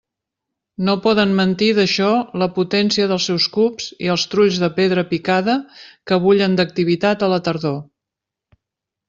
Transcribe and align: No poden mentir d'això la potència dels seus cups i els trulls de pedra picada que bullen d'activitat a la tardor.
No 0.85 0.93
poden 1.01 1.33
mentir 1.39 1.67
d'això 1.79 2.07
la 2.43 2.47
potència 2.55 3.09
dels 3.11 3.27
seus 3.31 3.45
cups 3.59 3.91
i 4.07 4.09
els 4.15 4.25
trulls 4.33 4.59
de 4.65 4.71
pedra 4.81 5.05
picada 5.13 5.59
que 6.09 6.19
bullen 6.25 6.59
d'activitat 6.63 7.29
a 7.29 7.33
la 7.37 7.41
tardor. 7.51 7.79